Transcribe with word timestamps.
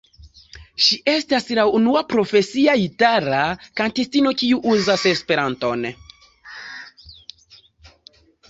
Ŝi 0.85 0.95
estas 1.11 1.45
la 1.59 1.65
unua 1.79 2.01
profesia 2.13 2.75
itala 2.85 3.43
kantistino, 3.81 4.33
kiu 4.43 4.63
uzas 4.75 5.07
esperanton. 5.13 5.89